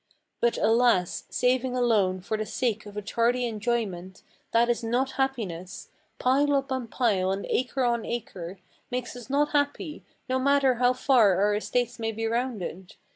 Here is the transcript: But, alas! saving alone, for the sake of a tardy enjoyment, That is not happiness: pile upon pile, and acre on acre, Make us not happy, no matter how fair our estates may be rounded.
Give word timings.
But, 0.39 0.57
alas! 0.57 1.25
saving 1.29 1.75
alone, 1.77 2.21
for 2.21 2.35
the 2.35 2.45
sake 2.47 2.87
of 2.87 2.97
a 2.97 3.03
tardy 3.03 3.45
enjoyment, 3.45 4.23
That 4.51 4.67
is 4.67 4.83
not 4.83 5.11
happiness: 5.11 5.89
pile 6.17 6.55
upon 6.55 6.87
pile, 6.87 7.29
and 7.31 7.45
acre 7.47 7.83
on 7.85 8.03
acre, 8.03 8.57
Make 8.89 9.03
us 9.15 9.29
not 9.29 9.49
happy, 9.51 10.03
no 10.27 10.39
matter 10.39 10.73
how 10.77 10.93
fair 10.93 11.39
our 11.39 11.53
estates 11.53 11.99
may 11.99 12.11
be 12.11 12.25
rounded. 12.25 12.95